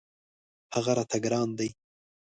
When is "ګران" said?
1.23-1.49